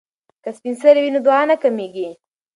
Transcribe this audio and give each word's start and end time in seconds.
که 0.43 0.49
سپین 0.57 0.75
سرې 0.81 0.99
وي 1.03 1.11
نو 1.15 1.19
دعا 1.25 1.41
نه 1.51 1.55
کمیږي. 1.63 2.09